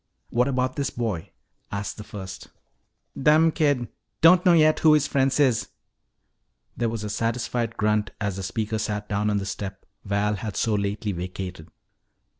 [0.31, 1.29] "What about this boy?"
[1.71, 2.47] asked the first.
[3.15, 3.87] "Dumb kid.
[4.21, 5.67] Don't know yet who his friends is."
[6.75, 10.55] There was a satisfied grunt as the speaker sat down on the step Val had
[10.57, 11.69] so lately vacated.